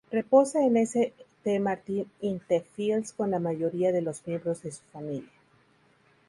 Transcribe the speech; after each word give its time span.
Reposa 0.11 0.63
en 0.65 0.77
St 0.77 1.13
Martin-in-the-Fields 1.59 3.13
con 3.13 3.29
la 3.29 3.37
mayoría 3.37 3.91
de 3.91 4.01
los 4.01 4.25
miembros 4.25 4.63
de 4.63 4.71
su 4.71 4.81
familia. 4.91 5.29